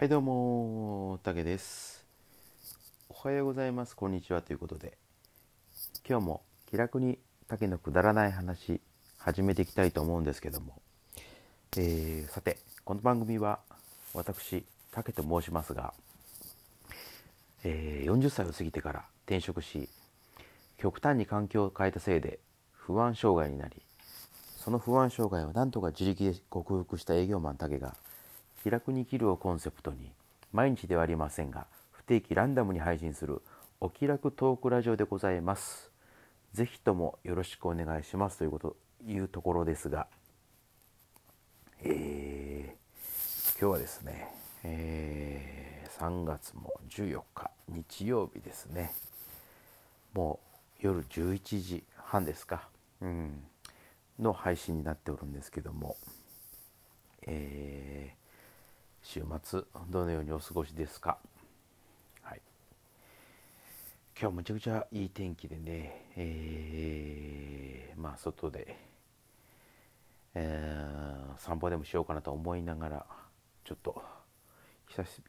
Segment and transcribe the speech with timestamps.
[0.00, 2.06] はいどうも、たけです。
[3.08, 3.96] おはようございます。
[3.96, 4.96] こんにちはということで、
[6.08, 8.80] 今日も気楽にたけのくだらない話、
[9.18, 10.80] 始めていきたいと思うんですけども、
[11.76, 13.58] えーさて、この番組は
[14.14, 15.92] 私、たけと申しますが、
[17.64, 19.88] えー40歳を過ぎてから転職し、
[20.76, 22.38] 極端に環境を変えたせいで
[22.70, 23.82] 不安障害になり、
[24.58, 27.96] その不安障害を何とか自力で克服した営業マンタケが
[28.62, 30.12] 気楽に生きるをコンセプトに
[30.52, 33.42] 毎日ではありませんが不定期ランダムに配信する
[33.80, 35.92] お気楽トークラジオでございます。
[36.52, 38.38] ぜひともよろしくお願いします。
[38.38, 40.08] というこというところですが、
[41.82, 44.28] えー今日はですね、
[44.64, 45.68] えー
[45.98, 48.92] 3月も14日日曜日ですね。
[50.14, 50.38] も
[50.80, 52.68] う夜11時半ですか、
[53.00, 53.42] うん、
[54.18, 55.96] の配信になっておるんですけども、
[59.10, 61.16] 週末どのようにお過ごしですか、
[62.20, 62.42] はい、
[64.20, 68.76] 今日むちゃくちゃいい天気でね、えーまあ外で、
[70.34, 73.06] えー散歩でもしようかなと思いながら
[73.64, 74.02] ちょっと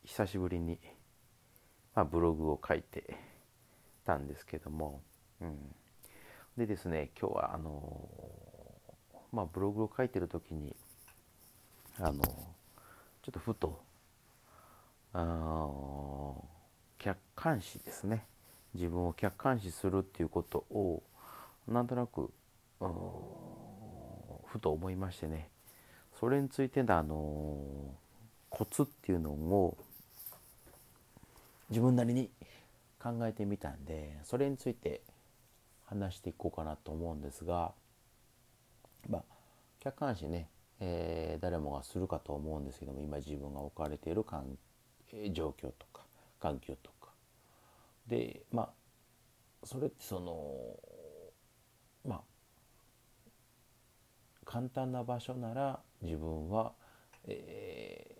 [0.03, 0.77] 久しぶりに、
[1.95, 3.15] まあ、ブログを書いて
[4.05, 5.01] たんですけども、
[5.39, 5.57] うん、
[6.57, 8.09] でですね今日はあの
[9.31, 10.75] まあブログを書いてる時に
[11.97, 12.21] あの
[13.21, 13.81] ちょっとふと
[15.13, 16.35] あ
[16.97, 18.25] 客観視ですね。
[18.73, 21.01] 自分を客観視するっていうことを
[21.67, 22.31] なんとなく
[24.45, 25.49] ふと思いましてね。
[26.19, 27.55] それについてのあの
[28.49, 29.77] コツっていうのを
[31.69, 32.29] 自分なりに
[33.01, 35.01] 考えてみたんでそれについて
[35.85, 37.71] 話していこうかなと思うんですが
[39.07, 39.23] まあ
[39.79, 44.57] 客観視ね、えー誰もがするかと思うんですけども今自分が置かれている環
[45.13, 46.03] えー状況とか
[46.39, 47.09] 環境とか。
[48.07, 48.69] でまあ
[49.65, 50.75] それってその
[52.05, 52.21] まあ
[54.45, 56.73] 簡単な場所なら自分は、
[57.25, 58.19] えー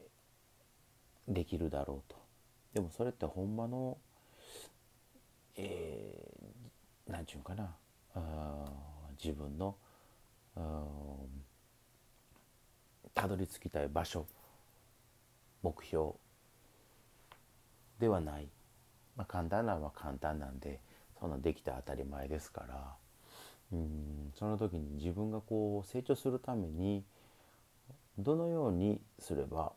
[1.28, 2.16] できるだろうと。
[2.74, 3.98] でもそれってほんまの
[5.56, 7.76] えーなんちゅうんかな
[8.16, 8.66] あ
[9.24, 9.76] 自分の
[10.56, 10.84] あ
[13.20, 14.26] たどり着きたい場所
[15.62, 16.12] 目標
[18.00, 18.48] ではない、
[19.18, 20.80] まあ、簡単なのは簡単なんで
[21.20, 22.96] そんなできた当たり前ですから
[23.74, 27.04] うんその時に自分がこう成長するために
[28.18, 29.74] どのようにすれば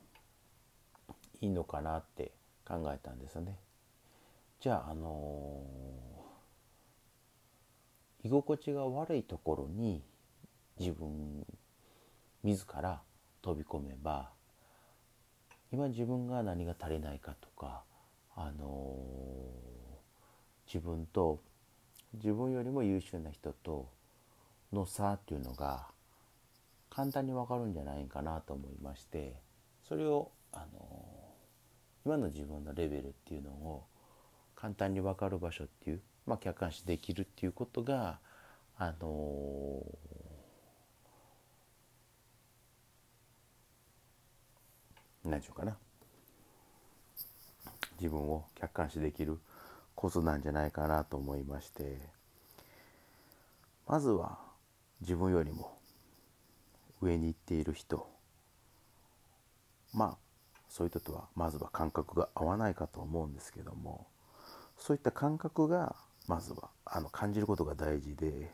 [1.40, 2.30] いいのかなって
[2.64, 3.56] 考えたんですよね。
[4.60, 6.22] じゃあ、あのー
[8.24, 10.00] 居心地が悪いところに
[10.78, 11.44] 自分
[12.44, 13.00] 自ら
[13.42, 14.30] 飛び込めば
[15.72, 17.82] 今自分が何が足りないかとか、
[18.36, 19.72] あのー
[20.72, 21.42] 自分と
[22.14, 23.90] 自分よりも優秀な人と
[24.72, 25.86] の差っていうのが
[26.88, 29.34] 簡単に分かるんじゃないかなと思いまして
[29.86, 31.02] それを、あのー
[32.04, 33.84] 今の自分のレベルっていうのを
[34.56, 38.18] 簡単に分かる場所っていう、まあ、客観視できるっていうことが、
[38.76, 40.01] あのー
[45.32, 45.78] 何て言うかな。
[47.98, 49.38] 自分を客観視できる
[49.94, 51.98] コツなんじゃないかなと思いまして。
[53.88, 54.38] まずは
[55.00, 55.78] 自分よりも
[57.00, 58.06] 上に行っている人。
[59.94, 60.16] まあ
[60.68, 64.06] そういう人とはまずは感覚が合わないかと思うんですけども。
[64.76, 68.50] そういった感覚がまずはあの感じることが大事で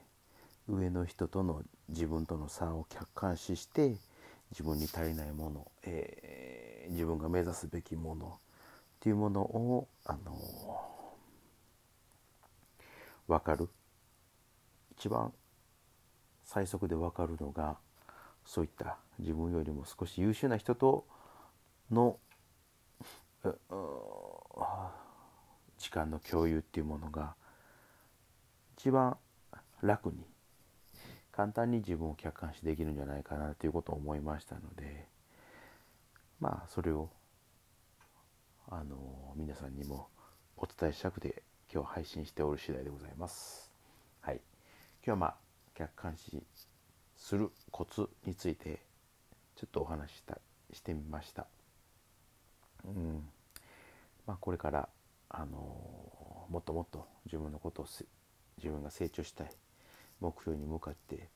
[0.69, 3.97] 上の人との自分との差を客観視して
[4.50, 8.31] 自分に足りないもの、えー自分が目指すべきものっ
[9.00, 10.36] ていうものをあの
[13.26, 13.69] 分かる。
[14.92, 15.32] 一番
[16.44, 17.76] 最速で分かるのが
[18.44, 21.06] そういった自分よりも少し優秀な人と
[21.91, 22.19] の
[25.77, 27.36] 時間の共有っていうものが
[28.77, 29.16] 一番
[29.83, 30.27] 楽に
[31.38, 35.06] 簡単に自分を客観視できるんじゃないかなということを思いましたので
[36.40, 37.10] まあそれを
[38.68, 38.96] あの
[39.36, 40.08] 皆さんにも
[40.56, 43.70] お伝えしたくて今日配信しておる次第でございます。
[44.20, 44.40] はい、
[44.96, 45.34] 今日はまあ
[45.76, 46.42] 客観視
[47.16, 48.80] するコツについて
[49.54, 50.40] ちょっとお話しした
[50.72, 51.46] してみました。
[52.84, 53.22] うん
[54.26, 54.88] まあ、これから、
[55.28, 55.56] あの
[56.50, 57.86] もっともっと自分のことを
[58.56, 59.50] 自分が成長したい
[60.20, 61.28] 目標に向かって、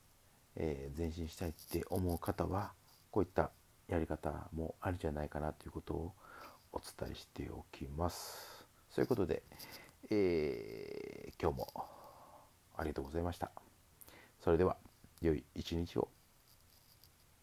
[0.55, 2.73] えー、前進したいって思う方は
[3.11, 3.51] こういった
[3.87, 6.13] やり方もありじゃないかなということを
[6.71, 8.65] お伝えしておきます。
[8.95, 9.43] ということで、
[10.09, 11.67] えー、今日も
[12.75, 13.51] ありがとうございました。
[14.43, 14.77] それでは
[15.21, 16.22] 良い一日を。